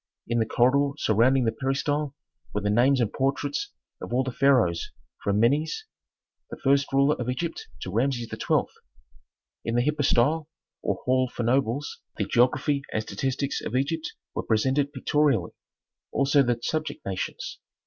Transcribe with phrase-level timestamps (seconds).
[0.27, 2.15] In the corridor surrounding the peristyle
[2.55, 4.89] were the names and portraits of all the pharaohs
[5.23, 5.85] from Menes
[6.49, 8.63] the first ruler of Egypt to Rameses XII.
[9.63, 10.47] In the hypostyle,
[10.81, 15.51] or hall for nobles, the geography and statistics of Egypt were presented pictorially,
[16.11, 17.59] also the subject nations.